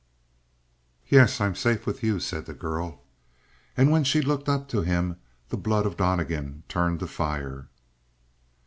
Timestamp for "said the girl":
2.19-3.03